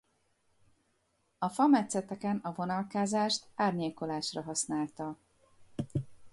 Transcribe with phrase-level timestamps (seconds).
[1.37, 5.17] A fametszeteken a vonalkázást árnyékolásra használta.